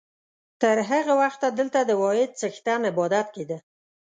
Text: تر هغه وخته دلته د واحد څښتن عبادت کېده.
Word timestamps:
تر 0.61 0.77
هغه 0.89 1.13
وخته 1.21 1.47
دلته 1.57 1.79
د 1.83 1.91
واحد 2.01 2.31
څښتن 2.39 2.81
عبادت 2.89 3.27
کېده. 3.35 3.57